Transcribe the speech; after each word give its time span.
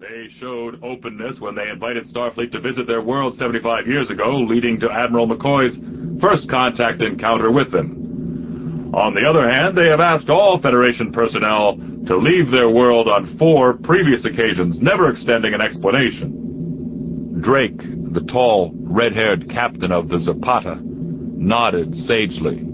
They 0.00 0.28
showed 0.38 0.80
openness 0.84 1.40
when 1.40 1.56
they 1.56 1.68
invited 1.68 2.06
Starfleet 2.06 2.52
to 2.52 2.60
visit 2.60 2.86
their 2.86 3.02
world 3.02 3.34
75 3.34 3.88
years 3.88 4.08
ago, 4.10 4.38
leading 4.48 4.78
to 4.78 4.88
Admiral 4.92 5.26
McCoy's 5.26 5.76
first 6.20 6.48
contact 6.48 7.02
encounter 7.02 7.50
with 7.50 7.72
them. 7.72 8.92
On 8.94 9.12
the 9.12 9.28
other 9.28 9.50
hand, 9.50 9.76
they 9.76 9.86
have 9.86 9.98
asked 9.98 10.28
all 10.28 10.60
Federation 10.60 11.10
personnel 11.10 11.78
to 12.06 12.16
leave 12.16 12.48
their 12.48 12.70
world 12.70 13.08
on 13.08 13.36
four 13.38 13.72
previous 13.72 14.24
occasions, 14.24 14.80
never 14.80 15.10
extending 15.10 15.52
an 15.52 15.60
explanation. 15.60 17.40
Drake, 17.42 17.78
the 18.12 18.24
tall, 18.30 18.70
red-haired 18.74 19.50
captain 19.50 19.90
of 19.90 20.08
the 20.08 20.20
Zapata, 20.20 20.78
nodded 20.80 21.96
sagely. 21.96 22.64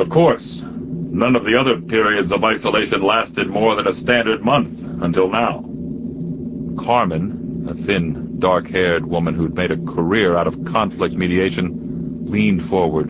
Of 0.00 0.10
course, 0.10 0.62
none 0.64 1.36
of 1.36 1.44
the 1.44 1.56
other 1.56 1.80
periods 1.80 2.32
of 2.32 2.42
isolation 2.42 3.04
lasted 3.04 3.48
more 3.48 3.76
than 3.76 3.86
a 3.86 3.94
standard 3.94 4.42
month 4.42 4.80
until 5.00 5.30
now. 5.30 5.70
Carmen, 6.84 7.66
a 7.68 7.86
thin, 7.86 8.38
dark-haired 8.38 9.06
woman 9.06 9.34
who'd 9.34 9.54
made 9.54 9.70
a 9.70 9.76
career 9.76 10.36
out 10.36 10.46
of 10.46 10.54
conflict 10.70 11.14
mediation, 11.14 12.26
leaned 12.26 12.68
forward. 12.68 13.08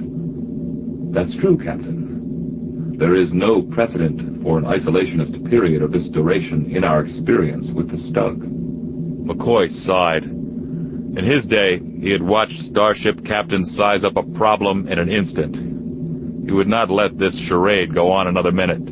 That's 1.12 1.36
true, 1.36 1.58
Captain. 1.58 2.96
There 2.98 3.16
is 3.16 3.32
no 3.32 3.62
precedent 3.62 4.42
for 4.42 4.58
an 4.58 4.64
isolationist 4.64 5.50
period 5.50 5.82
of 5.82 5.90
this 5.90 6.08
duration 6.08 6.70
in 6.74 6.84
our 6.84 7.04
experience 7.04 7.70
with 7.74 7.90
the 7.90 7.96
Stug. 7.96 8.38
McCoy 9.26 9.70
sighed. 9.84 10.22
In 10.22 11.24
his 11.24 11.44
day, 11.46 11.80
he 12.00 12.10
had 12.10 12.22
watched 12.22 12.60
starship 12.62 13.24
captains 13.24 13.76
size 13.76 14.04
up 14.04 14.16
a 14.16 14.22
problem 14.36 14.86
in 14.86 14.98
an 15.00 15.10
instant. 15.10 15.56
He 16.46 16.52
would 16.52 16.68
not 16.68 16.90
let 16.90 17.18
this 17.18 17.36
charade 17.48 17.92
go 17.94 18.12
on 18.12 18.28
another 18.28 18.52
minute. 18.52 18.82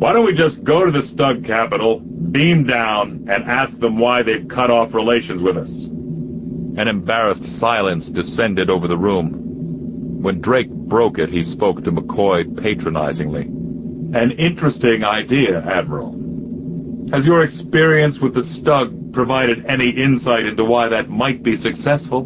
Why 0.00 0.14
don't 0.14 0.24
we 0.24 0.32
just 0.32 0.64
go 0.64 0.86
to 0.86 0.90
the 0.90 1.06
Stug 1.12 1.46
capital, 1.46 2.00
beam 2.00 2.66
down, 2.66 3.28
and 3.28 3.44
ask 3.44 3.78
them 3.80 3.98
why 3.98 4.22
they've 4.22 4.48
cut 4.48 4.70
off 4.70 4.94
relations 4.94 5.42
with 5.42 5.58
us? 5.58 5.68
An 5.68 6.88
embarrassed 6.88 7.44
silence 7.60 8.08
descended 8.08 8.70
over 8.70 8.88
the 8.88 8.96
room. 8.96 10.22
When 10.22 10.40
Drake 10.40 10.70
broke 10.70 11.18
it, 11.18 11.28
he 11.28 11.44
spoke 11.44 11.84
to 11.84 11.92
McCoy 11.92 12.46
patronizingly. 12.62 13.42
An 14.18 14.30
interesting 14.38 15.04
idea, 15.04 15.60
Admiral. 15.70 16.12
Has 17.12 17.26
your 17.26 17.44
experience 17.44 18.20
with 18.22 18.32
the 18.32 18.40
Stug 18.40 19.12
provided 19.12 19.66
any 19.66 19.90
insight 19.90 20.46
into 20.46 20.64
why 20.64 20.88
that 20.88 21.10
might 21.10 21.42
be 21.42 21.56
successful? 21.56 22.24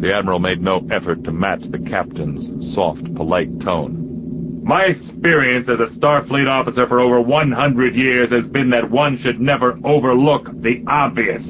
The 0.00 0.12
Admiral 0.12 0.40
made 0.40 0.60
no 0.60 0.84
effort 0.90 1.22
to 1.22 1.30
match 1.30 1.62
the 1.70 1.78
captain's 1.78 2.74
soft, 2.74 3.14
polite 3.14 3.60
tone. 3.60 4.05
My 4.66 4.82
experience 4.82 5.68
as 5.68 5.78
a 5.78 5.96
Starfleet 5.96 6.48
officer 6.48 6.88
for 6.88 6.98
over 6.98 7.20
100 7.20 7.94
years 7.94 8.32
has 8.32 8.44
been 8.46 8.68
that 8.70 8.90
one 8.90 9.16
should 9.22 9.40
never 9.40 9.78
overlook 9.84 10.46
the 10.60 10.82
obvious. 10.88 11.40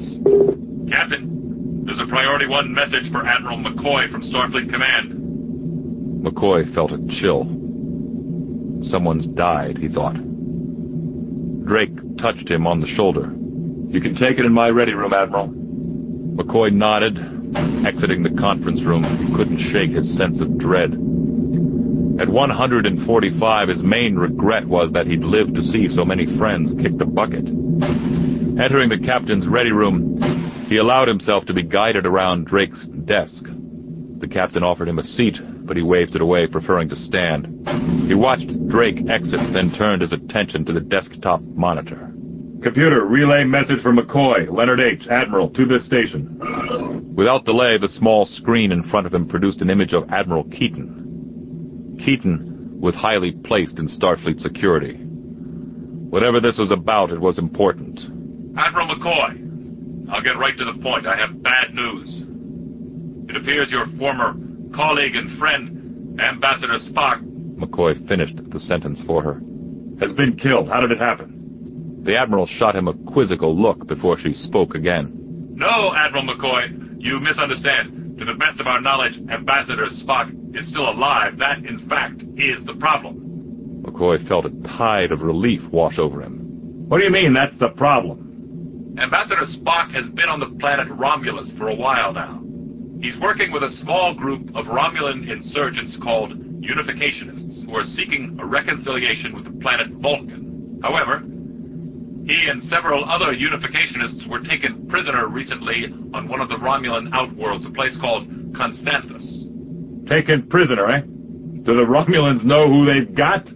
Captain, 0.87 1.81
there's 1.83 1.99
a 1.99 2.05
Priority 2.05 2.45
1 2.45 2.71
message 2.71 3.11
for 3.11 3.25
Admiral 3.25 3.57
McCoy 3.57 4.11
from 4.11 4.21
Starfleet 4.21 4.69
Command. 4.69 5.13
McCoy 6.23 6.71
felt 6.75 6.91
a 6.91 6.99
chill. 7.19 7.45
Someone's 8.83 9.25
died, 9.25 9.79
he 9.79 9.87
thought. 9.89 10.13
Drake 11.65 11.97
touched 12.19 12.47
him 12.47 12.67
on 12.67 12.81
the 12.81 12.87
shoulder. 12.95 13.33
You 13.89 13.99
can 13.99 14.13
take 14.13 14.37
it 14.37 14.45
in 14.45 14.53
my 14.53 14.69
ready 14.69 14.93
room, 14.93 15.15
Admiral. 15.15 15.47
McCoy 15.47 16.71
nodded. 16.71 17.17
Exiting 17.83 18.21
the 18.21 18.39
conference 18.39 18.83
room, 18.83 19.01
he 19.01 19.35
couldn't 19.35 19.71
shake 19.71 19.89
his 19.89 20.15
sense 20.15 20.39
of 20.39 20.59
dread. 20.59 20.95
At 22.19 22.29
145, 22.29 23.69
his 23.69 23.83
main 23.83 24.15
regret 24.15 24.65
was 24.65 24.91
that 24.91 25.05
he'd 25.05 25.23
lived 25.23 25.53
to 25.53 25.61
see 25.61 25.87
so 25.87 26.03
many 26.03 26.25
friends 26.37 26.73
kick 26.81 26.97
the 26.97 27.05
bucket. 27.05 27.45
Entering 28.59 28.89
the 28.89 29.01
captain's 29.05 29.45
ready 29.45 29.71
room, 29.71 30.17
he 30.67 30.77
allowed 30.77 31.07
himself 31.07 31.45
to 31.45 31.53
be 31.53 31.61
guided 31.61 32.07
around 32.07 32.47
Drake's 32.47 32.85
desk. 33.05 33.43
The 34.17 34.27
captain 34.27 34.63
offered 34.63 34.87
him 34.87 34.97
a 34.97 35.03
seat, 35.03 35.37
but 35.67 35.77
he 35.77 35.83
waved 35.83 36.15
it 36.15 36.21
away, 36.21 36.47
preferring 36.47 36.89
to 36.89 36.95
stand. 36.95 37.45
He 38.07 38.15
watched 38.15 38.67
Drake 38.67 39.07
exit, 39.07 39.39
then 39.53 39.71
turned 39.77 40.01
his 40.01 40.11
attention 40.11 40.65
to 40.65 40.73
the 40.73 40.79
desktop 40.79 41.41
monitor. 41.41 42.11
Computer, 42.63 43.05
relay 43.05 43.43
message 43.43 43.83
from 43.83 43.97
McCoy, 43.97 44.51
Leonard 44.51 44.79
H., 44.79 45.07
Admiral, 45.11 45.51
to 45.51 45.65
this 45.65 45.85
station. 45.85 47.13
Without 47.15 47.45
delay, 47.45 47.77
the 47.77 47.87
small 47.87 48.25
screen 48.25 48.71
in 48.71 48.81
front 48.89 49.05
of 49.05 49.13
him 49.13 49.27
produced 49.27 49.61
an 49.61 49.69
image 49.69 49.93
of 49.93 50.09
Admiral 50.09 50.45
Keaton. 50.45 51.06
Keaton 52.03 52.77
was 52.79 52.95
highly 52.95 53.31
placed 53.31 53.79
in 53.79 53.87
Starfleet 53.87 54.39
security. 54.39 54.95
Whatever 56.09 56.39
this 56.39 56.57
was 56.57 56.71
about, 56.71 57.11
it 57.11 57.19
was 57.19 57.37
important. 57.37 57.99
Admiral 58.57 58.87
McCoy, 58.87 60.09
I'll 60.11 60.21
get 60.21 60.37
right 60.37 60.57
to 60.57 60.65
the 60.65 60.81
point. 60.81 61.05
I 61.05 61.17
have 61.17 61.43
bad 61.43 61.73
news. 61.73 62.23
It 63.29 63.35
appears 63.35 63.69
your 63.71 63.87
former 63.97 64.35
colleague 64.73 65.15
and 65.15 65.37
friend, 65.37 66.19
Ambassador 66.19 66.77
Spock... 66.89 67.21
McCoy 67.57 68.07
finished 68.07 68.35
the 68.49 68.59
sentence 68.59 69.01
for 69.05 69.21
her. 69.21 69.41
...has 69.99 70.13
been 70.13 70.37
killed. 70.37 70.69
How 70.69 70.79
did 70.79 70.91
it 70.91 70.99
happen? 70.99 72.03
The 72.03 72.15
Admiral 72.15 72.47
shot 72.47 72.75
him 72.75 72.87
a 72.87 72.93
quizzical 73.11 73.59
look 73.59 73.85
before 73.87 74.17
she 74.17 74.33
spoke 74.33 74.75
again. 74.75 75.11
No, 75.55 75.93
Admiral 75.95 76.23
McCoy, 76.23 76.95
you 76.99 77.19
misunderstand. 77.19 78.17
To 78.19 78.25
the 78.25 78.33
best 78.33 78.59
of 78.59 78.67
our 78.67 78.81
knowledge, 78.81 79.13
Ambassador 79.29 79.87
Spock 80.03 80.31
is 80.53 80.67
still 80.69 80.89
alive. 80.89 81.37
That, 81.37 81.59
in 81.59 81.87
fact, 81.89 82.23
is 82.37 82.63
the 82.65 82.75
problem. 82.79 83.83
McCoy 83.83 84.27
felt 84.27 84.45
a 84.45 84.51
tide 84.77 85.11
of 85.11 85.21
relief 85.21 85.61
wash 85.71 85.97
over 85.97 86.21
him. 86.21 86.85
What 86.87 86.99
do 86.99 87.03
you 87.03 87.11
mean, 87.11 87.33
that's 87.33 87.57
the 87.59 87.69
problem? 87.69 88.95
Ambassador 88.99 89.45
Spock 89.45 89.91
has 89.91 90.09
been 90.09 90.29
on 90.29 90.39
the 90.39 90.57
planet 90.59 90.87
Romulus 90.89 91.51
for 91.57 91.69
a 91.69 91.75
while 91.75 92.13
now. 92.13 92.41
He's 92.99 93.17
working 93.21 93.51
with 93.51 93.61
a 93.61 93.69
small 93.83 94.15
group 94.15 94.49
of 94.55 94.65
Romulan 94.65 95.29
insurgents 95.29 95.95
called 96.01 96.31
Unificationists, 96.61 97.65
who 97.65 97.75
are 97.75 97.83
seeking 97.83 98.37
a 98.41 98.45
reconciliation 98.45 99.35
with 99.35 99.43
the 99.43 99.51
planet 99.61 99.87
Vulcan. 100.01 100.79
However, 100.81 101.19
he 102.25 102.47
and 102.49 102.61
several 102.63 103.05
other 103.05 103.33
Unificationists 103.33 104.27
were 104.27 104.41
taken 104.41 104.87
prisoner 104.87 105.27
recently 105.27 105.85
on 106.13 106.27
one 106.27 106.41
of 106.41 106.49
the 106.49 106.55
Romulan 106.55 107.09
outworlds, 107.11 107.67
a 107.67 107.71
place 107.71 107.95
called 108.01 108.27
Constanthus. 108.55 109.36
Taken 110.07 110.47
prisoner, 110.47 110.89
eh? 110.89 111.01
Do 111.01 111.75
the 111.75 111.85
Romulans 111.87 112.43
know 112.43 112.67
who 112.67 112.85
they've 112.85 113.13
got? 113.13 113.47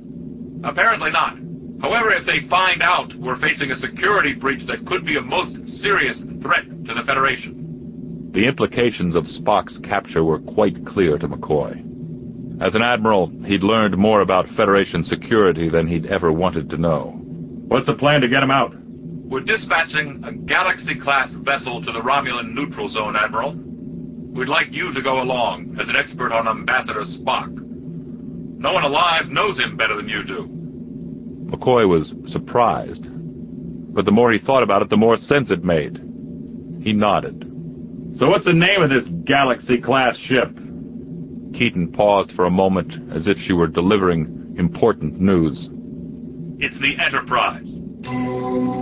Apparently 0.64 1.12
not. 1.12 1.38
However, 1.82 2.12
if 2.12 2.26
they 2.26 2.48
find 2.50 2.82
out 2.82 3.14
we're 3.16 3.40
facing 3.40 3.72
a 3.72 3.76
security 3.78 4.34
breach 4.34 4.68
that 4.68 4.86
could 4.86 5.06
be 5.06 5.18
a 5.18 5.22
most 5.22 5.56
serious 5.82 6.18
threat 6.42 6.66
to 6.66 6.94
the 6.94 7.04
Federation. 7.06 8.30
The 8.34 8.48
implications 8.48 9.16
of 9.16 9.24
Spock's 9.24 9.80
capture 9.84 10.24
were 10.24 10.40
quite 10.40 10.86
clear 10.86 11.18
to 11.18 11.28
McCoy. 11.28 11.88
As 12.62 12.76
an 12.76 12.82
admiral, 12.82 13.32
he'd 13.46 13.64
learned 13.64 13.98
more 13.98 14.22
about 14.22 14.48
Federation 14.56 15.04
security 15.04 15.70
than 15.70 15.88
he'd 15.88 16.06
ever 16.06 16.32
wanted 16.32 16.70
to 16.70 16.78
know. 16.78 17.18
What's 17.68 17.88
the 17.88 17.94
plan 17.96 18.22
to 18.22 18.28
get 18.28 18.44
him 18.44 18.52
out? 18.52 18.76
We're 18.76 19.40
dispatching 19.40 20.22
a 20.26 20.34
Galaxy-class 20.34 21.34
vessel 21.40 21.82
to 21.82 21.92
the 21.92 22.02
Romulan 22.02 22.54
neutral 22.54 22.90
zone, 22.90 23.16
Admiral. 23.16 23.58
We'd 24.32 24.48
like 24.48 24.68
you 24.72 24.94
to 24.94 25.02
go 25.02 25.22
along 25.22 25.78
as 25.80 25.90
an 25.90 25.96
expert 25.96 26.32
on 26.32 26.48
Ambassador 26.48 27.04
Spock. 27.04 27.52
No 27.52 28.74
one 28.74 28.84
alive 28.84 29.28
knows 29.28 29.60
him 29.60 29.76
better 29.76 29.96
than 29.98 30.08
you 30.08 30.24
do. 30.24 30.48
McCoy 31.52 31.88
was 31.88 32.14
surprised. 32.26 33.08
But 33.94 34.06
the 34.06 34.12
more 34.12 34.32
he 34.32 34.40
thought 34.40 34.64
about 34.64 34.82
it, 34.82 34.90
the 34.90 34.98
more 34.98 35.18
sense 35.18 35.52
it 35.52 35.66
made. 35.66 35.98
He 36.82 36.94
nodded. 36.94 37.46
So 38.16 38.30
what's 38.30 38.46
the 38.46 38.54
name 38.54 38.82
of 38.82 38.90
this 38.90 39.08
Galaxy-class 39.26 40.18
ship? 40.18 40.50
Keaton 41.54 41.92
paused 41.92 42.32
for 42.32 42.46
a 42.46 42.50
moment, 42.50 42.94
as 43.14 43.28
if 43.28 43.38
she 43.38 43.52
were 43.52 43.68
delivering 43.68 44.56
important 44.58 45.20
news. 45.20 45.70
It's 46.60 46.80
the 46.80 46.98
Enterprise. 47.04 48.81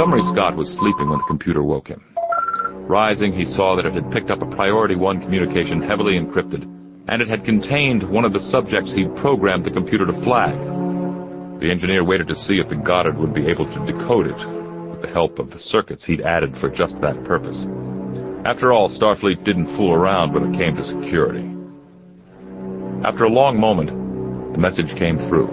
Montgomery 0.00 0.32
Scott 0.32 0.56
was 0.56 0.78
sleeping 0.80 1.10
when 1.10 1.18
the 1.18 1.28
computer 1.28 1.62
woke 1.62 1.88
him. 1.88 2.02
Rising, 2.88 3.34
he 3.34 3.44
saw 3.44 3.76
that 3.76 3.84
it 3.84 3.92
had 3.92 4.10
picked 4.10 4.30
up 4.30 4.40
a 4.40 4.46
Priority 4.56 4.96
1 4.96 5.20
communication 5.20 5.82
heavily 5.82 6.18
encrypted, 6.18 6.64
and 7.08 7.20
it 7.20 7.28
had 7.28 7.44
contained 7.44 8.08
one 8.08 8.24
of 8.24 8.32
the 8.32 8.40
subjects 8.48 8.94
he'd 8.94 9.14
programmed 9.16 9.66
the 9.66 9.70
computer 9.70 10.06
to 10.06 10.24
flag. 10.24 10.56
The 11.60 11.70
engineer 11.70 12.02
waited 12.02 12.28
to 12.28 12.34
see 12.34 12.56
if 12.56 12.70
the 12.70 12.76
Goddard 12.76 13.18
would 13.18 13.34
be 13.34 13.46
able 13.46 13.66
to 13.66 13.92
decode 13.92 14.28
it, 14.28 14.40
with 14.88 15.02
the 15.02 15.12
help 15.12 15.38
of 15.38 15.50
the 15.50 15.58
circuits 15.58 16.06
he'd 16.06 16.22
added 16.22 16.56
for 16.60 16.70
just 16.70 16.98
that 17.02 17.22
purpose. 17.24 17.66
After 18.46 18.72
all, 18.72 18.88
Starfleet 18.88 19.44
didn't 19.44 19.76
fool 19.76 19.92
around 19.92 20.32
when 20.32 20.54
it 20.54 20.58
came 20.58 20.76
to 20.76 20.82
security. 20.82 21.44
After 23.04 23.24
a 23.24 23.28
long 23.28 23.60
moment, 23.60 23.90
The 24.54 24.58
message 24.58 24.96
came 24.98 25.18
through. 25.28 25.48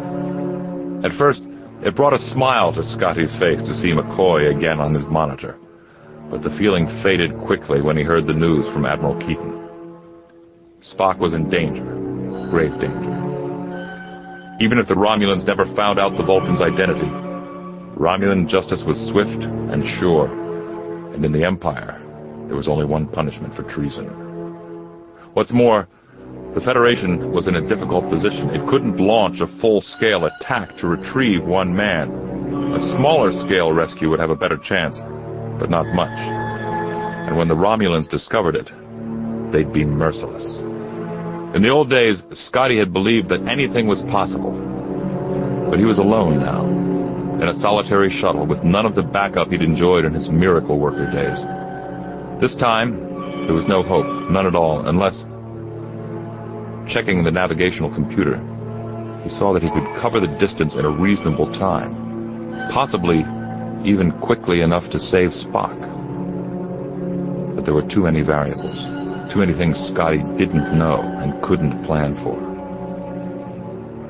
At 1.03 1.11
first, 1.19 1.43
it 1.83 1.95
brought 1.95 2.13
a 2.13 2.19
smile 2.33 2.73
to 2.73 2.83
Scotty's 2.83 3.33
face 3.39 3.61
to 3.61 3.75
see 3.75 3.93
McCoy 3.93 4.55
again 4.55 4.79
on 4.79 4.93
his 4.93 5.05
monitor. 5.05 5.57
But 6.29 6.41
the 6.41 6.55
feeling 6.57 6.87
faded 7.03 7.37
quickly 7.45 7.81
when 7.81 7.95
he 7.95 8.03
heard 8.03 8.27
the 8.27 8.33
news 8.33 8.65
from 8.73 8.85
Admiral 8.85 9.19
Keaton. 9.19 9.57
Spock 10.81 11.19
was 11.19 11.33
in 11.33 11.49
danger, 11.49 11.85
grave 12.49 12.71
danger. 12.79 13.13
Even 14.59 14.79
if 14.79 14.87
the 14.87 14.95
Romulans 14.95 15.45
never 15.45 15.65
found 15.75 15.99
out 15.99 16.17
the 16.17 16.25
Vulcan's 16.25 16.61
identity, 16.61 17.09
Romulan 17.95 18.47
justice 18.47 18.83
was 18.85 18.97
swift 19.11 19.43
and 19.43 19.83
sure, 19.99 20.27
and 21.13 21.23
in 21.23 21.31
the 21.31 21.43
Empire, 21.43 22.01
there 22.47 22.55
was 22.55 22.67
only 22.67 22.85
one 22.85 23.07
punishment 23.07 23.55
for 23.55 23.63
treason. 23.63 24.05
What's 25.33 25.53
more, 25.53 25.87
the 26.57 26.65
Federation 26.65 27.31
was 27.31 27.45
in 27.45 27.55
a 27.55 27.69
difficult 27.69 28.09
position. 28.09 28.49
It 28.49 28.67
couldn't 28.67 28.97
launch 28.97 29.41
a 29.41 29.61
full-scale 29.61 30.25
attack 30.25 30.75
to 30.77 30.87
retrieve 30.87 31.43
one 31.43 31.69
man. 31.75 32.09
A 32.73 32.97
smaller-scale 32.97 33.73
rescue 33.73 34.09
would 34.09 34.19
have 34.19 34.31
a 34.31 34.35
better 34.35 34.57
chance, 34.57 34.97
but 35.59 35.69
not 35.69 35.85
much. 35.93 36.09
And 36.09 37.37
when 37.37 37.47
the 37.47 37.53
Romulans 37.53 38.09
discovered 38.09 38.55
it, 38.55 38.71
they'd 39.53 39.71
be 39.71 39.85
merciless. 39.85 40.45
In 41.53 41.61
the 41.61 41.69
old 41.69 41.91
days, 41.91 42.23
Scotty 42.33 42.79
had 42.79 42.91
believed 42.91 43.29
that 43.29 43.45
anything 43.47 43.85
was 43.85 44.01
possible. 44.09 44.57
But 45.69 45.77
he 45.77 45.85
was 45.85 45.99
alone 45.99 46.39
now, 46.39 46.65
in 47.37 47.49
a 47.49 47.59
solitary 47.61 48.09
shuttle 48.09 48.47
with 48.47 48.63
none 48.63 48.87
of 48.87 48.95
the 48.95 49.03
backup 49.03 49.49
he'd 49.49 49.61
enjoyed 49.61 50.05
in 50.05 50.13
his 50.15 50.27
miracle 50.27 50.79
worker 50.79 51.05
days. 51.05 51.37
This 52.41 52.55
time, 52.55 52.97
there 53.45 53.53
was 53.53 53.65
no 53.67 53.83
hope, 53.83 54.07
none 54.31 54.47
at 54.47 54.55
all, 54.55 54.87
unless... 54.87 55.23
Checking 56.89 57.23
the 57.23 57.31
navigational 57.31 57.93
computer, 57.93 58.39
he 59.23 59.29
saw 59.35 59.51
that 59.51 59.61
he 59.61 59.69
could 59.69 60.01
cover 60.01 60.21
the 60.21 60.31
distance 60.39 60.73
in 60.73 60.85
a 60.85 60.89
reasonable 60.89 61.51
time, 61.51 62.71
possibly 62.71 63.27
even 63.83 64.15
quickly 64.23 64.61
enough 64.61 64.89
to 64.91 64.99
save 64.99 65.31
Spock. 65.31 65.75
But 67.55 67.65
there 67.65 67.73
were 67.73 67.87
too 67.91 68.07
many 68.07 68.21
variables, 68.21 68.79
too 69.33 69.39
many 69.39 69.51
things 69.51 69.75
Scotty 69.91 70.23
didn't 70.39 70.79
know 70.79 71.03
and 71.03 71.43
couldn't 71.43 71.83
plan 71.83 72.15
for. 72.23 72.39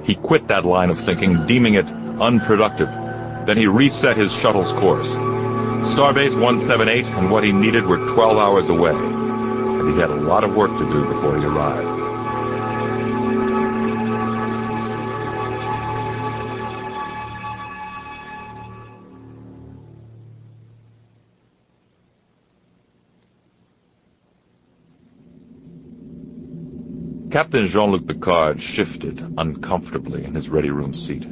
He 0.05 0.13
quit 0.13 0.47
that 0.47 0.63
line 0.63 0.91
of 0.91 1.03
thinking, 1.03 1.45
deeming 1.47 1.75
it 1.75 1.85
unproductive. 2.21 2.89
Then 3.47 3.57
he 3.57 3.65
reset 3.65 4.17
his 4.17 4.31
shuttle's 4.45 4.71
course. 4.77 5.09
Starbase 5.97 6.37
178 6.37 7.05
and 7.17 7.31
what 7.31 7.43
he 7.43 7.51
needed 7.51 7.85
were 7.85 8.13
12 8.13 8.37
hours 8.37 8.69
away, 8.69 8.93
and 8.93 9.93
he 9.93 9.99
had 9.99 10.11
a 10.11 10.21
lot 10.29 10.43
of 10.43 10.53
work 10.53 10.71
to 10.77 10.85
do 10.93 11.09
before 11.09 11.39
he 11.39 11.45
arrived. 11.45 11.96
Captain 27.31 27.67
Jean-Luc 27.67 28.07
Picard 28.07 28.57
shifted 28.61 29.19
uncomfortably 29.37 30.23
in 30.23 30.33
his 30.33 30.47
ready 30.47 30.69
room 30.69 30.93
seat. 30.93 31.23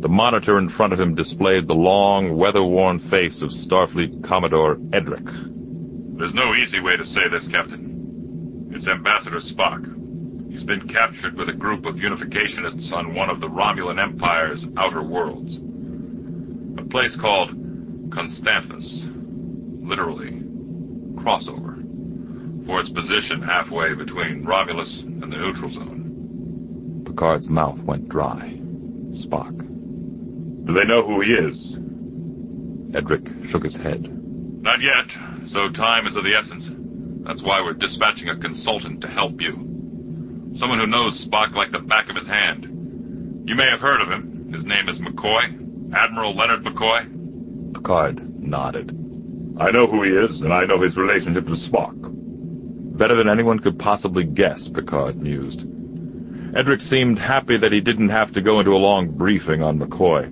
The 0.00 0.08
monitor 0.08 0.58
in 0.58 0.70
front 0.70 0.94
of 0.94 1.00
him 1.00 1.14
displayed 1.14 1.68
the 1.68 1.74
long, 1.74 2.34
weather-worn 2.38 3.00
face 3.10 3.42
of 3.42 3.50
Starfleet 3.50 4.26
Commodore 4.26 4.78
Edric. 4.94 5.24
There's 5.24 6.32
no 6.32 6.54
easy 6.54 6.80
way 6.80 6.96
to 6.96 7.04
say 7.04 7.28
this, 7.30 7.46
Captain. 7.52 8.70
It's 8.72 8.88
Ambassador 8.88 9.40
Spock. 9.40 9.84
He's 10.50 10.64
been 10.64 10.88
captured 10.88 11.36
with 11.36 11.50
a 11.50 11.52
group 11.52 11.84
of 11.84 11.96
unificationists 11.96 12.90
on 12.92 13.14
one 13.14 13.28
of 13.28 13.40
the 13.40 13.48
Romulan 13.48 14.02
Empire's 14.02 14.64
outer 14.78 15.02
worlds. 15.02 15.58
A 16.78 16.88
place 16.88 17.16
called 17.20 17.50
Constanthus. 18.10 19.04
Literally, 19.82 20.40
crossover 21.16 21.65
for 22.66 22.80
its 22.80 22.90
position 22.90 23.40
halfway 23.42 23.94
between 23.94 24.44
Romulus 24.44 25.02
and 25.02 25.22
the 25.22 25.36
neutral 25.36 25.72
zone. 25.72 27.04
Picard's 27.06 27.48
mouth 27.48 27.78
went 27.80 28.08
dry. 28.08 28.52
Spock. 29.12 29.56
Do 30.66 30.72
they 30.74 30.84
know 30.84 31.06
who 31.06 31.20
he 31.20 31.32
is? 31.32 31.78
Edric 32.94 33.22
shook 33.48 33.62
his 33.62 33.76
head. 33.76 34.04
Not 34.62 34.80
yet, 34.80 35.06
so 35.46 35.70
time 35.70 36.06
is 36.06 36.16
of 36.16 36.24
the 36.24 36.34
essence. 36.34 36.68
That's 37.24 37.42
why 37.42 37.60
we're 37.62 37.74
dispatching 37.74 38.28
a 38.28 38.38
consultant 38.38 39.00
to 39.00 39.08
help 39.08 39.40
you. 39.40 39.54
Someone 40.54 40.80
who 40.80 40.86
knows 40.86 41.26
Spock 41.26 41.54
like 41.54 41.70
the 41.70 41.78
back 41.78 42.10
of 42.10 42.16
his 42.16 42.26
hand. 42.26 42.64
You 43.46 43.54
may 43.54 43.68
have 43.70 43.80
heard 43.80 44.00
of 44.00 44.08
him. 44.08 44.50
His 44.52 44.64
name 44.64 44.88
is 44.88 44.98
McCoy. 44.98 45.94
Admiral 45.94 46.34
Leonard 46.34 46.64
McCoy. 46.64 47.74
Picard 47.74 48.40
nodded. 48.40 48.90
I 49.60 49.70
know 49.70 49.86
who 49.86 50.02
he 50.02 50.10
is, 50.10 50.40
and 50.42 50.52
I 50.52 50.64
know 50.64 50.82
his 50.82 50.96
relationship 50.96 51.46
to 51.46 51.52
Spock. 51.52 51.94
Better 52.96 53.16
than 53.16 53.28
anyone 53.28 53.58
could 53.58 53.78
possibly 53.78 54.24
guess, 54.24 54.68
Picard 54.74 55.16
mused. 55.20 55.60
Edric 56.56 56.80
seemed 56.80 57.18
happy 57.18 57.58
that 57.58 57.72
he 57.72 57.80
didn't 57.80 58.08
have 58.08 58.32
to 58.32 58.40
go 58.40 58.58
into 58.58 58.72
a 58.72 58.80
long 58.80 59.08
briefing 59.08 59.62
on 59.62 59.78
McCoy. 59.78 60.24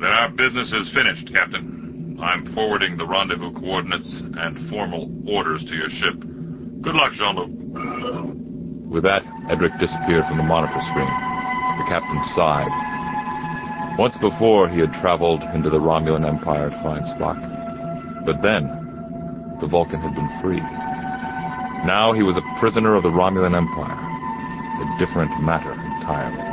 Then 0.00 0.08
our 0.08 0.30
business 0.30 0.72
is 0.72 0.90
finished, 0.94 1.30
Captain. 1.32 2.18
I'm 2.22 2.54
forwarding 2.54 2.96
the 2.96 3.06
rendezvous 3.06 3.52
coordinates 3.52 4.08
and 4.36 4.70
formal 4.70 5.12
orders 5.28 5.62
to 5.64 5.74
your 5.74 5.90
ship. 5.90 6.18
Good 6.80 6.94
luck, 6.94 7.12
Jean-Luc. 7.12 7.50
With 8.90 9.02
that, 9.02 9.22
Edric 9.50 9.72
disappeared 9.78 10.24
from 10.28 10.38
the 10.38 10.48
monitor 10.48 10.80
screen. 10.92 11.12
The 11.78 11.88
captain 11.88 12.22
sighed. 12.34 13.98
Once 13.98 14.16
before, 14.16 14.68
he 14.68 14.80
had 14.80 14.92
traveled 15.02 15.42
into 15.54 15.68
the 15.68 15.78
Romulan 15.78 16.26
Empire 16.26 16.70
to 16.70 16.82
find 16.82 17.04
Spock. 17.04 18.24
But 18.24 18.40
then, 18.40 19.58
the 19.60 19.66
Vulcan 19.66 20.00
had 20.00 20.14
been 20.14 20.30
freed. 20.40 20.64
Now 21.84 22.12
he 22.12 22.22
was 22.22 22.36
a 22.36 22.60
prisoner 22.60 22.94
of 22.94 23.02
the 23.02 23.08
Romulan 23.08 23.56
Empire. 23.56 23.98
A 24.80 24.98
different 24.98 25.32
matter 25.42 25.72
entirely. 25.72 26.51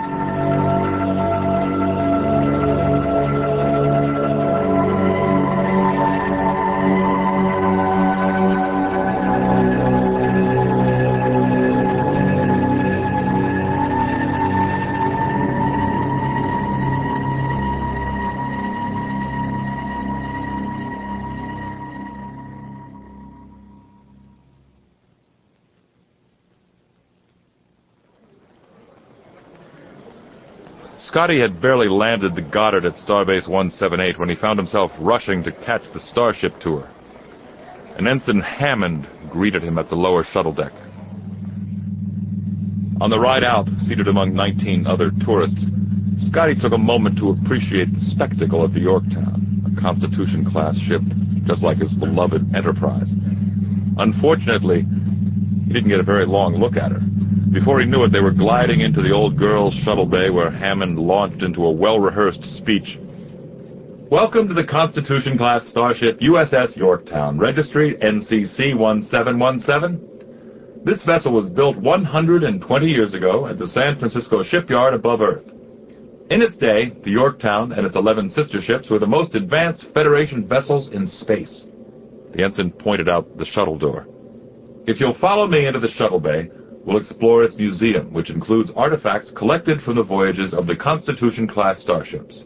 Scotty 31.20 31.42
had 31.42 31.62
barely 31.62 31.90
landed 31.90 32.34
the 32.34 32.42
Goddard 32.42 32.86
at 32.86 32.96
Starbase 32.96 33.46
178 33.46 34.18
when 34.18 34.30
he 34.30 34.38
found 34.38 34.58
himself 34.58 34.90
rushing 35.02 35.44
to 35.44 35.52
catch 35.52 35.82
the 35.94 36.00
Starship 36.00 36.58
tour. 36.62 36.90
An 37.98 38.08
Ensign 38.08 38.40
Hammond 38.40 39.06
greeted 39.30 39.62
him 39.62 39.78
at 39.78 39.90
the 39.90 39.98
lower 39.98 40.24
shuttle 40.24 40.54
deck. 40.54 40.72
On 43.02 43.10
the 43.10 43.20
ride 43.20 43.44
out, 43.44 43.68
seated 43.82 44.08
among 44.08 44.34
19 44.34 44.88
other 44.88 45.12
tourists, 45.26 45.66
Scotty 46.20 46.56
took 46.56 46.72
a 46.72 46.78
moment 46.78 47.18
to 47.18 47.32
appreciate 47.32 47.92
the 47.94 48.00
spectacle 48.00 48.64
of 48.64 48.74
the 48.74 48.80
Yorktown, 48.80 49.76
a 49.76 49.82
Constitution-class 49.82 50.78
ship, 50.88 51.02
just 51.44 51.64
like 51.64 51.80
his 51.80 51.92
beloved 51.96 52.56
Enterprise. 52.56 53.12
Unfortunately, 53.98 54.86
he 55.68 55.74
didn't 55.74 55.90
get 55.90 56.00
a 56.00 56.04
very 56.04 56.26
long 56.26 56.56
look 56.56 56.78
at 56.78 56.94
her. 56.94 57.02
Before 57.52 57.80
he 57.80 57.88
knew 57.88 58.04
it, 58.04 58.12
they 58.12 58.20
were 58.20 58.30
gliding 58.30 58.82
into 58.82 59.02
the 59.02 59.12
old 59.12 59.36
girls' 59.36 59.74
shuttle 59.84 60.06
bay 60.06 60.30
where 60.30 60.52
Hammond 60.52 61.00
launched 61.00 61.42
into 61.42 61.66
a 61.66 61.72
well-rehearsed 61.72 62.44
speech. 62.58 63.00
Welcome 64.12 64.48
to 64.50 64.54
the 64.54 64.64
Constitution-class 64.64 65.68
starship 65.68 66.20
USS 66.20 66.78
Yorktown, 66.78 67.40
registry 67.40 67.96
NCC 68.04 68.78
1717. 68.78 70.84
This 70.86 71.04
vessel 71.04 71.34
was 71.34 71.50
built 71.50 71.76
120 71.78 72.86
years 72.86 73.16
ago 73.16 73.48
at 73.48 73.58
the 73.58 73.66
San 73.66 73.98
Francisco 73.98 74.44
shipyard 74.44 74.94
above 74.94 75.22
Earth. 75.22 75.48
In 76.30 76.44
its 76.44 76.56
day, 76.56 76.92
the 77.04 77.10
Yorktown 77.10 77.72
and 77.72 77.84
its 77.84 77.96
11 77.96 78.30
sister 78.30 78.62
ships 78.62 78.92
were 78.92 79.00
the 79.00 79.08
most 79.08 79.34
advanced 79.34 79.84
Federation 79.96 80.48
vessels 80.48 80.92
in 80.94 81.08
space. 81.08 81.64
The 82.36 82.44
ensign 82.44 82.70
pointed 82.70 83.10
out 83.10 83.40
the 83.40 83.46
shuttle 83.46 83.80
door. 83.80 84.06
If 84.86 85.00
you'll 85.00 85.18
follow 85.20 85.48
me 85.48 85.66
into 85.66 85.80
the 85.80 85.90
shuttle 85.90 86.20
bay, 86.20 86.52
we'll 86.90 86.98
explore 86.98 87.44
its 87.44 87.56
museum, 87.56 88.12
which 88.12 88.32
includes 88.32 88.72
artifacts 88.76 89.32
collected 89.36 89.80
from 89.82 89.96
the 89.96 90.04
voyages 90.04 90.56
of 90.56 90.66
the 90.66 90.76
Constitution-class 90.76 91.80
starships. 91.82 92.44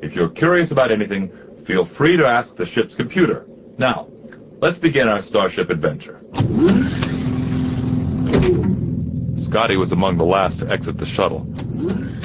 If 0.00 0.12
you're 0.12 0.30
curious 0.30 0.70
about 0.70 0.92
anything, 0.92 1.32
feel 1.66 1.88
free 1.98 2.16
to 2.16 2.24
ask 2.24 2.54
the 2.54 2.66
ship's 2.66 2.94
computer. 2.94 3.46
Now, 3.78 4.06
let's 4.60 4.78
begin 4.78 5.08
our 5.08 5.20
starship 5.20 5.70
adventure. 5.70 6.20
Scotty 9.38 9.76
was 9.76 9.90
among 9.90 10.18
the 10.18 10.24
last 10.24 10.60
to 10.60 10.70
exit 10.70 10.96
the 10.96 11.06
shuttle. 11.06 11.44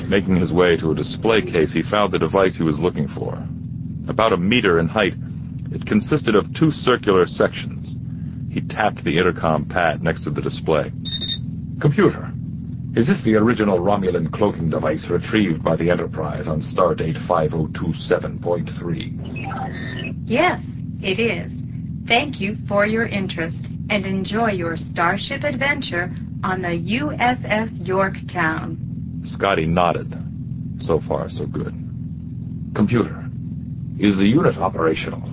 Making 0.08 0.36
his 0.36 0.54
way 0.54 0.78
to 0.78 0.92
a 0.92 0.96
display 0.96 1.42
case, 1.42 1.74
he 1.74 1.82
found 1.82 2.14
the 2.14 2.20
device 2.20 2.56
he 2.56 2.64
was 2.64 2.78
looking 2.78 3.08
for. 3.08 3.44
About 4.08 4.34
a 4.34 4.38
meter 4.38 4.80
in 4.80 4.88
height, 4.88 5.14
it 5.72 5.88
consisted 5.88 6.36
of 6.36 6.46
two 6.54 6.70
circular 6.70 7.26
sections. 7.26 7.96
He 8.54 8.62
tapped 8.62 9.04
the 9.04 9.18
intercom 9.18 9.66
pad 9.66 10.04
next 10.04 10.26
to 10.26 10.30
the 10.30 10.42
display. 10.42 10.92
Computer, 11.82 12.32
is 12.96 13.08
this 13.08 13.22
the 13.26 13.36
original 13.36 13.80
Romulan 13.80 14.32
cloaking 14.32 14.70
device 14.70 15.06
retrieved 15.10 15.62
by 15.62 15.76
the 15.76 15.90
Enterprise 15.90 16.48
on 16.48 16.62
stardate 16.62 17.18
5027.3? 17.28 20.24
Yes, 20.26 20.62
it 21.02 21.20
is. 21.20 21.52
Thank 22.08 22.40
you 22.40 22.56
for 22.68 22.86
your 22.86 23.06
interest 23.06 23.58
and 23.90 24.06
enjoy 24.06 24.52
your 24.52 24.78
starship 24.78 25.44
adventure 25.44 26.16
on 26.44 26.62
the 26.62 26.80
USS 27.02 27.86
Yorktown. 27.86 28.78
Scotty 29.26 29.66
nodded. 29.66 30.14
So 30.80 31.02
far, 31.08 31.28
so 31.30 31.46
good. 31.46 31.74
Computer, 32.74 33.26
is 34.00 34.16
the 34.16 34.26
unit 34.26 34.58
operational? 34.58 35.30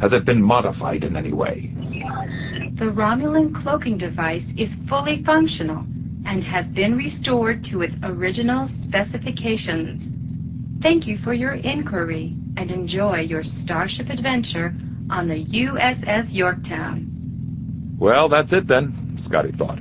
Has 0.00 0.12
it 0.12 0.24
been 0.24 0.42
modified 0.42 1.04
in 1.04 1.16
any 1.16 1.32
way? 1.32 1.72
The 2.78 2.92
Romulan 2.92 3.54
cloaking 3.62 3.98
device 3.98 4.44
is 4.56 4.70
fully 4.88 5.22
functional 5.24 5.84
and 6.26 6.42
has 6.42 6.66
been 6.66 6.96
restored 6.96 7.64
to 7.70 7.82
its 7.82 7.94
original 8.02 8.68
specifications. 8.82 10.02
Thank 10.82 11.06
you 11.06 11.16
for 11.24 11.32
your 11.32 11.54
inquiry 11.54 12.36
and 12.56 12.70
enjoy 12.70 13.20
your 13.20 13.42
starship 13.42 14.08
adventure 14.08 14.74
on 15.08 15.28
the 15.28 15.44
USS 15.44 16.26
Yorktown. 16.30 17.96
Well, 17.98 18.28
that's 18.28 18.52
it 18.52 18.68
then, 18.68 19.16
Scotty 19.18 19.52
thought. 19.52 19.78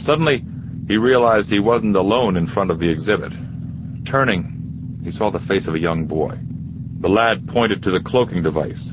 Suddenly, 0.00 0.44
he 0.88 0.96
realized 0.96 1.48
he 1.48 1.60
wasn't 1.60 1.96
alone 1.96 2.36
in 2.36 2.46
front 2.46 2.70
of 2.70 2.78
the 2.78 2.90
exhibit. 2.90 3.32
Turning, 4.06 5.00
he 5.02 5.10
saw 5.10 5.30
the 5.30 5.40
face 5.48 5.66
of 5.66 5.74
a 5.74 5.78
young 5.78 6.06
boy. 6.06 6.38
The 7.00 7.08
lad 7.08 7.48
pointed 7.48 7.82
to 7.84 7.90
the 7.90 8.00
cloaking 8.00 8.42
device. 8.42 8.90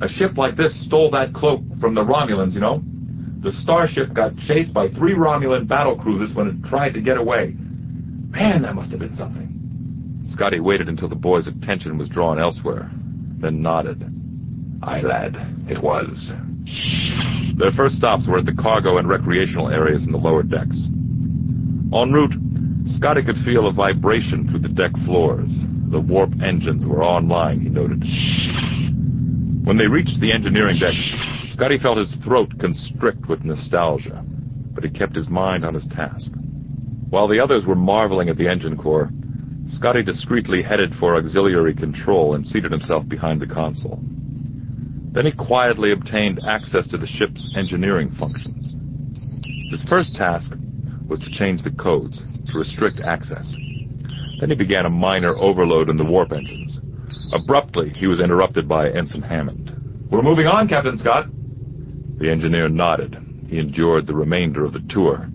A 0.00 0.08
ship 0.08 0.36
like 0.36 0.56
this 0.56 0.74
stole 0.84 1.10
that 1.12 1.32
cloak 1.34 1.60
from 1.80 1.94
the 1.94 2.02
Romulans, 2.02 2.52
you 2.52 2.60
know. 2.60 2.82
The 3.42 3.52
starship 3.62 4.12
got 4.14 4.36
chased 4.38 4.72
by 4.72 4.88
three 4.88 5.14
Romulan 5.14 5.68
battle 5.68 5.96
cruisers 5.96 6.34
when 6.34 6.48
it 6.48 6.68
tried 6.68 6.94
to 6.94 7.00
get 7.00 7.16
away. 7.16 7.54
Man, 8.30 8.62
that 8.62 8.74
must 8.74 8.90
have 8.90 9.00
been 9.00 9.14
something. 9.16 10.22
Scotty 10.26 10.60
waited 10.60 10.88
until 10.88 11.08
the 11.08 11.14
boy's 11.14 11.46
attention 11.46 11.98
was 11.98 12.08
drawn 12.08 12.40
elsewhere, 12.40 12.90
then 13.38 13.60
nodded. 13.62 14.02
Aye, 14.82 15.02
lad, 15.02 15.36
it 15.68 15.82
was. 15.82 16.32
Their 17.58 17.70
first 17.72 17.96
stops 17.96 18.26
were 18.26 18.38
at 18.38 18.46
the 18.46 18.54
cargo 18.54 18.96
and 18.96 19.08
recreational 19.08 19.68
areas 19.68 20.02
in 20.04 20.12
the 20.12 20.18
lower 20.18 20.42
decks. 20.42 20.76
En 21.92 22.12
route, 22.12 22.34
Scotty 22.86 23.22
could 23.22 23.38
feel 23.44 23.68
a 23.68 23.72
vibration 23.72 24.48
through 24.48 24.60
the 24.60 24.68
deck 24.68 24.92
floors. 25.04 25.50
The 25.90 26.00
warp 26.00 26.30
engines 26.42 26.86
were 26.86 27.04
online, 27.04 27.60
he 27.60 27.68
noted. 27.68 28.02
When 29.64 29.78
they 29.78 29.86
reached 29.86 30.20
the 30.20 30.30
engineering 30.30 30.78
deck, 30.78 30.92
Scotty 31.46 31.78
felt 31.78 31.96
his 31.96 32.14
throat 32.22 32.52
constrict 32.60 33.30
with 33.30 33.44
nostalgia, 33.44 34.22
but 34.74 34.84
he 34.84 34.90
kept 34.90 35.16
his 35.16 35.26
mind 35.28 35.64
on 35.64 35.72
his 35.72 35.86
task. 35.88 36.30
While 37.08 37.28
the 37.28 37.40
others 37.40 37.64
were 37.64 37.74
marveling 37.74 38.28
at 38.28 38.36
the 38.36 38.46
engine 38.46 38.76
core, 38.76 39.10
Scotty 39.68 40.02
discreetly 40.02 40.62
headed 40.62 40.92
for 41.00 41.16
auxiliary 41.16 41.74
control 41.74 42.34
and 42.34 42.46
seated 42.46 42.72
himself 42.72 43.08
behind 43.08 43.40
the 43.40 43.46
console. 43.46 43.98
Then 45.14 45.24
he 45.24 45.32
quietly 45.32 45.92
obtained 45.92 46.44
access 46.46 46.86
to 46.88 46.98
the 46.98 47.06
ship's 47.06 47.48
engineering 47.54 48.10
functions. 48.18 48.74
His 49.70 49.82
first 49.88 50.14
task 50.14 50.52
was 51.08 51.20
to 51.20 51.30
change 51.30 51.62
the 51.62 51.70
codes 51.70 52.20
to 52.52 52.58
restrict 52.58 53.00
access. 53.00 53.56
Then 54.38 54.50
he 54.50 54.56
began 54.56 54.84
a 54.84 54.90
minor 54.90 55.34
overload 55.38 55.88
in 55.88 55.96
the 55.96 56.04
warp 56.04 56.32
engines. 56.32 56.63
Abruptly, 57.34 57.90
he 57.98 58.06
was 58.06 58.20
interrupted 58.20 58.68
by 58.68 58.88
Ensign 58.90 59.20
Hammond. 59.20 59.72
We're 60.08 60.22
moving 60.22 60.46
on, 60.46 60.68
Captain 60.68 60.96
Scott. 60.96 61.26
The 62.18 62.30
engineer 62.30 62.68
nodded. 62.68 63.16
He 63.48 63.58
endured 63.58 64.06
the 64.06 64.14
remainder 64.14 64.64
of 64.64 64.72
the 64.72 64.84
tour, 64.88 65.26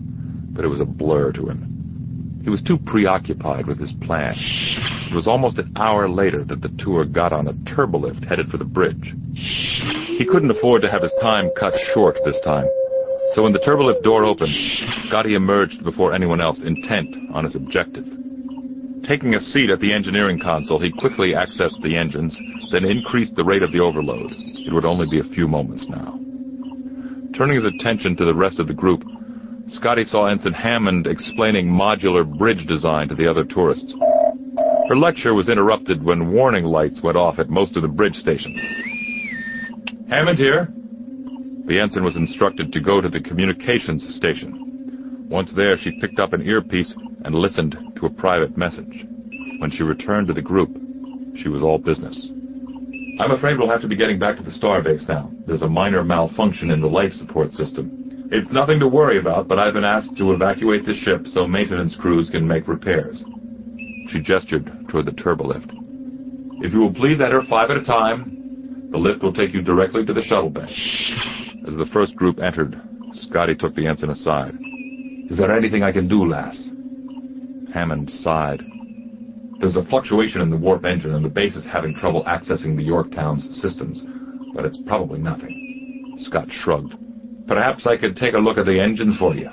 but 0.50 0.64
it 0.64 0.68
was 0.68 0.80
a 0.80 0.86
blur 0.86 1.30
to 1.32 1.50
him. 1.50 2.40
He 2.42 2.48
was 2.48 2.62
too 2.62 2.78
preoccupied 2.78 3.66
with 3.66 3.78
his 3.78 3.92
plan. 4.00 4.34
It 5.10 5.14
was 5.14 5.28
almost 5.28 5.58
an 5.58 5.74
hour 5.76 6.08
later 6.08 6.42
that 6.44 6.62
the 6.62 6.74
tour 6.78 7.04
got 7.04 7.34
on 7.34 7.48
a 7.48 7.52
turbolift 7.52 8.26
headed 8.26 8.48
for 8.48 8.56
the 8.56 8.64
bridge. 8.64 9.14
He 10.16 10.24
couldn't 10.24 10.50
afford 10.50 10.80
to 10.80 10.90
have 10.90 11.02
his 11.02 11.12
time 11.20 11.50
cut 11.60 11.74
short 11.92 12.16
this 12.24 12.40
time. 12.42 12.66
So 13.34 13.42
when 13.42 13.52
the 13.52 13.58
turbolift 13.58 14.02
door 14.02 14.24
opened, 14.24 14.54
Scotty 15.06 15.34
emerged 15.34 15.84
before 15.84 16.14
anyone 16.14 16.40
else, 16.40 16.62
intent 16.64 17.14
on 17.34 17.44
his 17.44 17.56
objective. 17.56 18.06
Taking 19.10 19.34
a 19.34 19.40
seat 19.40 19.70
at 19.70 19.80
the 19.80 19.92
engineering 19.92 20.38
console, 20.38 20.78
he 20.78 20.92
quickly 20.92 21.32
accessed 21.32 21.82
the 21.82 21.96
engines, 21.96 22.38
then 22.70 22.84
increased 22.84 23.34
the 23.34 23.42
rate 23.42 23.64
of 23.64 23.72
the 23.72 23.80
overload. 23.80 24.30
It 24.30 24.72
would 24.72 24.84
only 24.84 25.08
be 25.10 25.18
a 25.18 25.34
few 25.34 25.48
moments 25.48 25.84
now. 25.88 26.16
Turning 27.36 27.56
his 27.56 27.64
attention 27.64 28.14
to 28.14 28.24
the 28.24 28.36
rest 28.36 28.60
of 28.60 28.68
the 28.68 28.72
group, 28.72 29.02
Scotty 29.66 30.04
saw 30.04 30.26
Ensign 30.26 30.52
Hammond 30.52 31.08
explaining 31.08 31.66
modular 31.66 32.24
bridge 32.38 32.64
design 32.68 33.08
to 33.08 33.16
the 33.16 33.28
other 33.28 33.42
tourists. 33.42 33.92
Her 34.88 34.96
lecture 34.96 35.34
was 35.34 35.48
interrupted 35.48 36.04
when 36.04 36.30
warning 36.30 36.66
lights 36.66 37.02
went 37.02 37.16
off 37.16 37.40
at 37.40 37.50
most 37.50 37.74
of 37.74 37.82
the 37.82 37.88
bridge 37.88 38.14
stations. 38.14 38.60
Hammond 40.08 40.38
here. 40.38 40.72
The 41.66 41.80
ensign 41.80 42.04
was 42.04 42.14
instructed 42.14 42.72
to 42.72 42.80
go 42.80 43.00
to 43.00 43.08
the 43.08 43.20
communications 43.20 44.06
station. 44.14 44.69
Once 45.30 45.52
there, 45.54 45.76
she 45.76 46.00
picked 46.00 46.18
up 46.18 46.32
an 46.32 46.42
earpiece 46.42 46.92
and 47.24 47.36
listened 47.36 47.76
to 47.96 48.06
a 48.06 48.10
private 48.10 48.58
message. 48.58 49.06
When 49.58 49.70
she 49.70 49.84
returned 49.84 50.26
to 50.26 50.34
the 50.34 50.42
group, 50.42 50.70
she 51.36 51.48
was 51.48 51.62
all 51.62 51.78
business. 51.78 52.30
I'm 53.20 53.30
afraid 53.30 53.56
we'll 53.56 53.70
have 53.70 53.82
to 53.82 53.88
be 53.88 53.96
getting 53.96 54.18
back 54.18 54.36
to 54.38 54.42
the 54.42 54.50
starbase 54.50 55.06
now. 55.08 55.30
There's 55.46 55.62
a 55.62 55.68
minor 55.68 56.02
malfunction 56.02 56.70
in 56.70 56.80
the 56.80 56.88
life 56.88 57.12
support 57.12 57.52
system. 57.52 58.28
It's 58.32 58.50
nothing 58.50 58.80
to 58.80 58.88
worry 58.88 59.20
about, 59.20 59.46
but 59.46 59.58
I've 59.58 59.74
been 59.74 59.84
asked 59.84 60.16
to 60.16 60.32
evacuate 60.32 60.84
the 60.84 60.94
ship 60.94 61.26
so 61.26 61.46
maintenance 61.46 61.96
crews 62.00 62.28
can 62.30 62.46
make 62.46 62.66
repairs. 62.66 63.22
She 64.08 64.20
gestured 64.20 64.88
toward 64.88 65.06
the 65.06 65.12
turbolift. 65.12 65.70
If 66.62 66.72
you 66.72 66.80
will 66.80 66.94
please 66.94 67.20
enter 67.20 67.42
five 67.48 67.70
at 67.70 67.76
a 67.76 67.84
time, 67.84 68.88
the 68.90 68.98
lift 68.98 69.22
will 69.22 69.32
take 69.32 69.54
you 69.54 69.62
directly 69.62 70.04
to 70.06 70.12
the 70.12 70.22
shuttle 70.22 70.50
bay. 70.50 70.68
As 71.68 71.76
the 71.76 71.88
first 71.92 72.16
group 72.16 72.40
entered, 72.40 72.80
Scotty 73.12 73.54
took 73.54 73.74
the 73.76 73.86
ensign 73.86 74.10
aside. 74.10 74.54
Is 75.30 75.38
there 75.38 75.56
anything 75.56 75.84
I 75.84 75.92
can 75.92 76.08
do, 76.08 76.26
lass? 76.26 76.70
Hammond 77.72 78.10
sighed. 78.10 78.62
There's 79.60 79.76
a 79.76 79.84
fluctuation 79.84 80.40
in 80.40 80.50
the 80.50 80.56
warp 80.56 80.84
engine, 80.84 81.14
and 81.14 81.24
the 81.24 81.28
base 81.28 81.54
is 81.54 81.64
having 81.64 81.94
trouble 81.94 82.24
accessing 82.24 82.76
the 82.76 82.82
Yorktown's 82.82 83.46
systems, 83.62 84.02
but 84.54 84.64
it's 84.64 84.78
probably 84.86 85.20
nothing. 85.20 86.16
Scott 86.22 86.48
shrugged. 86.50 86.94
Perhaps 87.46 87.86
I 87.86 87.96
could 87.96 88.16
take 88.16 88.34
a 88.34 88.38
look 88.38 88.58
at 88.58 88.66
the 88.66 88.80
engines 88.80 89.16
for 89.18 89.34
you. 89.34 89.48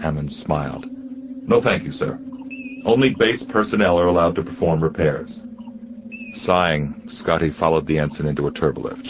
Hammond 0.00 0.30
smiled. 0.30 0.84
No, 0.88 1.62
thank 1.62 1.84
you, 1.84 1.92
sir. 1.92 2.18
Only 2.84 3.14
base 3.18 3.42
personnel 3.48 3.98
are 3.98 4.08
allowed 4.08 4.34
to 4.34 4.42
perform 4.42 4.82
repairs. 4.82 5.40
Sighing, 6.34 7.02
Scotty 7.08 7.50
followed 7.58 7.86
the 7.86 7.98
ensign 7.98 8.26
into 8.26 8.46
a 8.46 8.52
turbolift. 8.52 9.06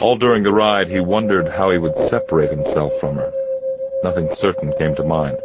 All 0.00 0.18
during 0.18 0.42
the 0.42 0.52
ride, 0.52 0.88
he 0.88 0.98
wondered 0.98 1.48
how 1.48 1.70
he 1.70 1.78
would 1.78 1.94
separate 2.08 2.50
himself 2.50 2.92
from 3.00 3.16
her. 3.16 3.32
Nothing 4.02 4.28
certain 4.34 4.72
came 4.78 4.94
to 4.96 5.04
mind. 5.04 5.36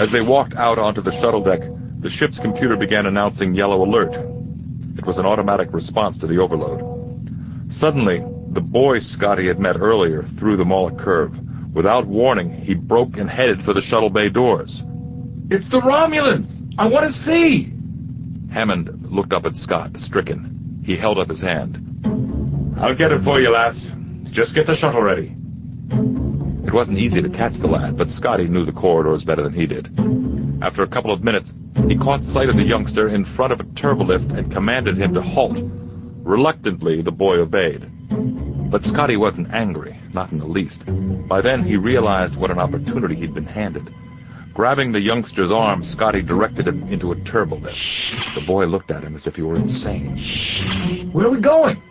As 0.00 0.10
they 0.10 0.22
walked 0.22 0.54
out 0.54 0.78
onto 0.78 1.02
the 1.02 1.12
shuttle 1.20 1.42
deck, 1.42 1.60
the 2.00 2.10
ship's 2.10 2.38
computer 2.38 2.76
began 2.76 3.06
announcing 3.06 3.54
yellow 3.54 3.84
alert. 3.84 4.12
It 4.96 5.06
was 5.06 5.18
an 5.18 5.26
automatic 5.26 5.72
response 5.72 6.16
to 6.18 6.26
the 6.26 6.38
overload. 6.38 6.80
Suddenly, 7.70 8.24
the 8.52 8.60
boy 8.60 8.98
Scotty 8.98 9.46
had 9.46 9.58
met 9.58 9.76
earlier 9.76 10.24
threw 10.38 10.56
them 10.56 10.72
all 10.72 10.88
a 10.88 11.02
curve. 11.02 11.32
Without 11.74 12.06
warning, 12.06 12.50
he 12.50 12.74
broke 12.74 13.16
and 13.16 13.28
headed 13.28 13.62
for 13.62 13.74
the 13.74 13.82
shuttle 13.82 14.10
bay 14.10 14.28
doors. 14.28 14.82
It's 15.50 15.68
the 15.70 15.80
Romulans! 15.80 16.48
I 16.78 16.86
want 16.86 17.06
to 17.06 17.12
see! 17.24 17.72
Hammond 18.52 19.10
looked 19.10 19.32
up 19.32 19.44
at 19.44 19.56
Scott, 19.56 19.90
stricken. 19.96 20.80
He 20.84 20.96
held 20.96 21.18
up 21.18 21.28
his 21.28 21.40
hand. 21.40 21.78
I'll 22.78 22.94
get 22.94 23.12
it 23.12 23.22
for 23.22 23.40
you, 23.40 23.50
lass. 23.50 23.74
Just 24.30 24.54
get 24.54 24.66
the 24.66 24.76
shuttle 24.76 25.02
ready. 25.02 25.36
It 26.66 26.72
wasn't 26.72 26.98
easy 26.98 27.20
to 27.22 27.28
catch 27.28 27.52
the 27.60 27.68
lad, 27.68 27.96
but 27.98 28.08
Scotty 28.08 28.48
knew 28.48 28.64
the 28.64 28.72
corridors 28.72 29.24
better 29.24 29.42
than 29.42 29.52
he 29.52 29.66
did. 29.66 29.88
After 30.62 30.82
a 30.82 30.88
couple 30.88 31.12
of 31.12 31.22
minutes, 31.22 31.52
he 31.88 31.96
caught 31.96 32.24
sight 32.24 32.48
of 32.48 32.56
the 32.56 32.62
youngster 32.62 33.08
in 33.08 33.24
front 33.36 33.52
of 33.52 33.60
a 33.60 33.64
turbolift 33.64 34.36
and 34.36 34.52
commanded 34.52 34.96
him 34.96 35.12
to 35.14 35.20
halt. 35.22 35.58
Reluctantly, 36.22 37.02
the 37.02 37.10
boy 37.10 37.36
obeyed. 37.36 37.86
But 38.70 38.82
Scotty 38.82 39.16
wasn't 39.16 39.52
angry, 39.52 39.98
not 40.14 40.32
in 40.32 40.38
the 40.38 40.46
least. 40.46 40.82
By 41.28 41.42
then, 41.42 41.64
he 41.64 41.76
realized 41.76 42.36
what 42.36 42.50
an 42.50 42.58
opportunity 42.58 43.14
he'd 43.14 43.34
been 43.34 43.44
handed. 43.44 43.88
Grabbing 44.54 44.92
the 44.92 45.00
youngster's 45.00 45.52
arm, 45.52 45.82
Scotty 45.84 46.22
directed 46.22 46.68
him 46.68 46.84
into 46.92 47.12
a 47.12 47.16
turbolift. 47.16 48.34
The 48.34 48.46
boy 48.46 48.64
looked 48.66 48.90
at 48.90 49.02
him 49.02 49.16
as 49.16 49.26
if 49.26 49.34
he 49.34 49.42
were 49.42 49.56
insane. 49.56 51.10
Where 51.12 51.26
are 51.26 51.30
we 51.30 51.40
going? 51.40 51.82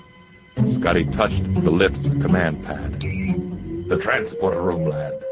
Scotty 0.80 1.06
touched 1.16 1.44
the 1.64 1.70
lift's 1.70 2.08
command 2.22 2.64
pad. 2.66 3.02
The 3.94 4.00
transporter 4.00 4.60
room, 4.60 4.90
lad. 4.90 5.24